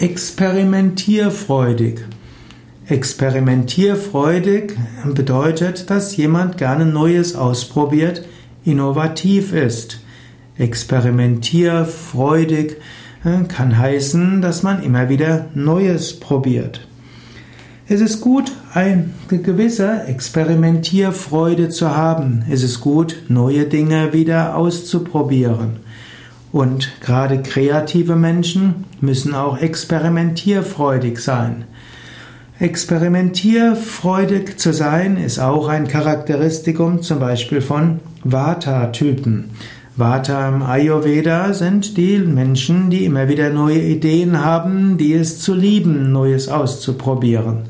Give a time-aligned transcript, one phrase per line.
[0.00, 1.98] Experimentierfreudig.
[2.86, 4.74] Experimentierfreudig
[5.12, 8.22] bedeutet, dass jemand gerne Neues ausprobiert,
[8.64, 9.98] innovativ ist.
[10.56, 12.76] Experimentierfreudig
[13.24, 16.86] äh, kann heißen, dass man immer wieder Neues probiert.
[17.88, 22.44] Es ist gut, eine gewisse Experimentierfreude zu haben.
[22.48, 25.80] Es ist gut, neue Dinge wieder auszuprobieren.
[26.50, 31.64] Und gerade kreative Menschen müssen auch experimentierfreudig sein.
[32.58, 39.50] Experimentierfreudig zu sein ist auch ein Charakteristikum zum Beispiel von Vata-Typen.
[39.96, 45.54] Vata im Ayurveda sind die Menschen, die immer wieder neue Ideen haben, die es zu
[45.54, 47.64] lieben, Neues auszuprobieren.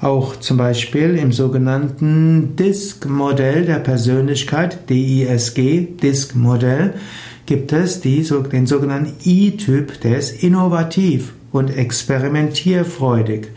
[0.00, 6.94] Auch zum Beispiel im sogenannten DISC-Modell der Persönlichkeit, DISG, DISC-Modell,
[7.48, 13.48] gibt es die, den sogenannten I-Typ, der ist innovativ und experimentierfreudig.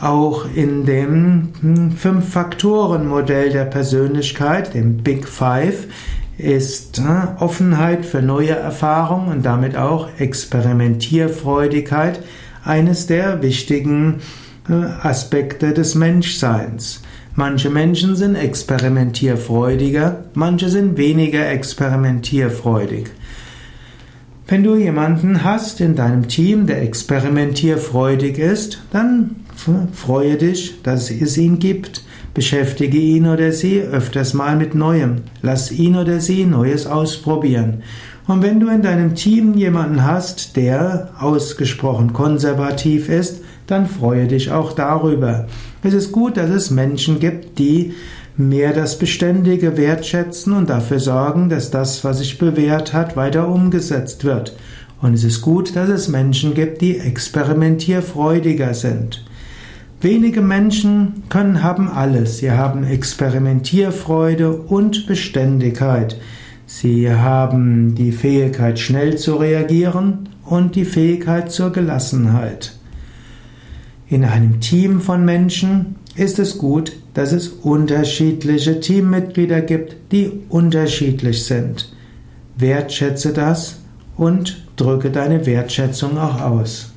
[0.00, 5.88] Auch in dem hm, Fünf-Faktoren-Modell der Persönlichkeit, dem Big Five,
[6.38, 12.20] ist äh, Offenheit für neue Erfahrungen und damit auch Experimentierfreudigkeit
[12.64, 14.20] eines der wichtigen
[14.68, 17.02] äh, Aspekte des Menschseins.
[17.38, 23.10] Manche Menschen sind experimentierfreudiger, manche sind weniger experimentierfreudig.
[24.48, 29.36] Wenn du jemanden hast in deinem Team, der experimentierfreudig ist, dann
[29.92, 32.02] freue dich, dass es ihn gibt.
[32.34, 35.22] Beschäftige ihn oder sie öfters mal mit Neuem.
[35.42, 37.82] Lass ihn oder sie Neues ausprobieren.
[38.26, 44.50] Und wenn du in deinem Team jemanden hast, der ausgesprochen konservativ ist, dann freue dich
[44.50, 45.46] auch darüber.
[45.82, 47.94] Es ist gut, dass es Menschen gibt, die
[48.36, 54.24] mehr das Beständige wertschätzen und dafür sorgen, dass das, was sich bewährt hat, weiter umgesetzt
[54.24, 54.56] wird.
[55.00, 59.24] Und es ist gut, dass es Menschen gibt, die experimentierfreudiger sind.
[60.00, 62.38] Wenige Menschen können haben alles.
[62.38, 66.20] Sie haben Experimentierfreude und Beständigkeit.
[66.66, 72.76] Sie haben die Fähigkeit, schnell zu reagieren und die Fähigkeit zur Gelassenheit.
[74.06, 81.44] In einem Team von Menschen ist es gut, dass es unterschiedliche Teammitglieder gibt, die unterschiedlich
[81.44, 81.92] sind.
[82.56, 83.80] Wertschätze das
[84.16, 86.92] und drücke deine Wertschätzung auch aus.